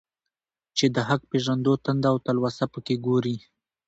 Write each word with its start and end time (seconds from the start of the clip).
چي 0.77 0.85
د 0.95 0.97
حق 1.07 1.21
پېژندو 1.31 1.73
تنده 1.83 2.07
او 2.11 2.17
تلوسه 2.25 2.65
په 2.73 2.79
كي 2.85 2.95
گورې. 3.05 3.35